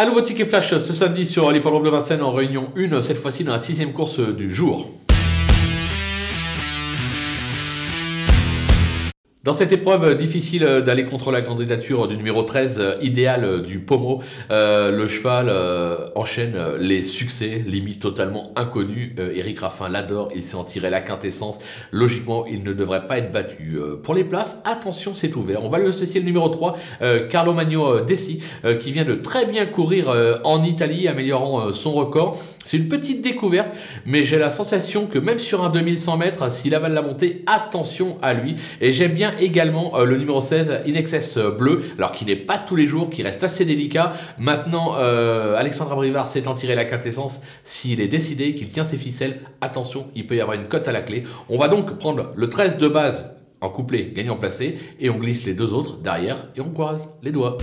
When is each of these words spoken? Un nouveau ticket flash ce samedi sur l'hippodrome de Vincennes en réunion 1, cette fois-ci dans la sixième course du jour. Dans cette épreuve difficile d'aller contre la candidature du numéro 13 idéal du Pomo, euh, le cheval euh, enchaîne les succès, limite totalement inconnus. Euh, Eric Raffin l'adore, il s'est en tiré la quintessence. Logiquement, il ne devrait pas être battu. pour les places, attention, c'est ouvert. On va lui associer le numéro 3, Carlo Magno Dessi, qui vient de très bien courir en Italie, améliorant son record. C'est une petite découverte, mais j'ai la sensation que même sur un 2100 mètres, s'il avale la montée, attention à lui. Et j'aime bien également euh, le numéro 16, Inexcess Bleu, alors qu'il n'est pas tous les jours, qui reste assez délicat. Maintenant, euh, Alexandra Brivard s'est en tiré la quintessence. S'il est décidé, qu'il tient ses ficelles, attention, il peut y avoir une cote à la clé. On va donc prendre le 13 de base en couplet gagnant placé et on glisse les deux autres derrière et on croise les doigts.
Un 0.00 0.06
nouveau 0.06 0.22
ticket 0.22 0.46
flash 0.46 0.70
ce 0.78 0.94
samedi 0.94 1.26
sur 1.26 1.52
l'hippodrome 1.52 1.84
de 1.84 1.90
Vincennes 1.90 2.22
en 2.22 2.32
réunion 2.32 2.72
1, 2.74 3.02
cette 3.02 3.18
fois-ci 3.18 3.44
dans 3.44 3.52
la 3.52 3.58
sixième 3.58 3.92
course 3.92 4.18
du 4.18 4.50
jour. 4.50 4.88
Dans 9.42 9.54
cette 9.54 9.72
épreuve 9.72 10.18
difficile 10.18 10.82
d'aller 10.84 11.04
contre 11.04 11.32
la 11.32 11.40
candidature 11.40 12.06
du 12.08 12.14
numéro 12.18 12.42
13 12.42 12.98
idéal 13.00 13.62
du 13.62 13.78
Pomo, 13.78 14.22
euh, 14.50 14.90
le 14.94 15.08
cheval 15.08 15.46
euh, 15.48 16.08
enchaîne 16.14 16.54
les 16.78 17.04
succès, 17.04 17.64
limite 17.66 18.02
totalement 18.02 18.50
inconnus. 18.54 19.12
Euh, 19.18 19.32
Eric 19.34 19.60
Raffin 19.60 19.88
l'adore, 19.88 20.28
il 20.36 20.42
s'est 20.42 20.56
en 20.56 20.64
tiré 20.64 20.90
la 20.90 21.00
quintessence. 21.00 21.58
Logiquement, 21.90 22.44
il 22.44 22.62
ne 22.62 22.74
devrait 22.74 23.06
pas 23.06 23.16
être 23.16 23.32
battu. 23.32 23.78
pour 24.02 24.12
les 24.12 24.24
places, 24.24 24.58
attention, 24.66 25.14
c'est 25.14 25.34
ouvert. 25.34 25.64
On 25.64 25.70
va 25.70 25.78
lui 25.78 25.88
associer 25.88 26.20
le 26.20 26.26
numéro 26.26 26.50
3, 26.50 26.76
Carlo 27.30 27.54
Magno 27.54 28.00
Dessi, 28.00 28.42
qui 28.80 28.92
vient 28.92 29.04
de 29.04 29.14
très 29.14 29.46
bien 29.46 29.64
courir 29.64 30.14
en 30.44 30.62
Italie, 30.62 31.08
améliorant 31.08 31.72
son 31.72 31.92
record. 31.92 32.38
C'est 32.62 32.76
une 32.76 32.88
petite 32.88 33.22
découverte, 33.22 33.68
mais 34.04 34.22
j'ai 34.22 34.38
la 34.38 34.50
sensation 34.50 35.06
que 35.06 35.18
même 35.18 35.38
sur 35.38 35.64
un 35.64 35.70
2100 35.70 36.18
mètres, 36.18 36.52
s'il 36.52 36.74
avale 36.74 36.92
la 36.92 37.02
montée, 37.02 37.42
attention 37.46 38.18
à 38.20 38.34
lui. 38.34 38.56
Et 38.82 38.92
j'aime 38.92 39.12
bien 39.12 39.29
également 39.38 39.98
euh, 39.98 40.04
le 40.04 40.16
numéro 40.16 40.40
16, 40.40 40.80
Inexcess 40.86 41.38
Bleu, 41.38 41.82
alors 41.96 42.12
qu'il 42.12 42.28
n'est 42.28 42.36
pas 42.36 42.58
tous 42.58 42.76
les 42.76 42.86
jours, 42.86 43.10
qui 43.10 43.22
reste 43.22 43.44
assez 43.44 43.64
délicat. 43.64 44.12
Maintenant, 44.38 44.94
euh, 44.98 45.56
Alexandra 45.56 45.94
Brivard 45.94 46.28
s'est 46.28 46.48
en 46.48 46.54
tiré 46.54 46.74
la 46.74 46.84
quintessence. 46.84 47.40
S'il 47.64 48.00
est 48.00 48.08
décidé, 48.08 48.54
qu'il 48.54 48.68
tient 48.68 48.84
ses 48.84 48.96
ficelles, 48.96 49.40
attention, 49.60 50.08
il 50.14 50.26
peut 50.26 50.36
y 50.36 50.40
avoir 50.40 50.56
une 50.56 50.68
cote 50.68 50.88
à 50.88 50.92
la 50.92 51.02
clé. 51.02 51.24
On 51.48 51.58
va 51.58 51.68
donc 51.68 51.98
prendre 51.98 52.32
le 52.34 52.48
13 52.48 52.78
de 52.78 52.88
base 52.88 53.36
en 53.60 53.68
couplet 53.68 54.12
gagnant 54.14 54.36
placé 54.36 54.78
et 54.98 55.10
on 55.10 55.18
glisse 55.18 55.44
les 55.44 55.54
deux 55.54 55.72
autres 55.72 55.98
derrière 55.98 56.48
et 56.56 56.60
on 56.60 56.70
croise 56.70 57.10
les 57.22 57.32
doigts. 57.32 57.58